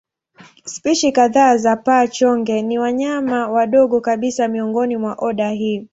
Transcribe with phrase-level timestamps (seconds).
[0.65, 5.87] Spishi kadhaa za paa-chonge ni wanyama wadogo kabisa miongoni mwa oda hii.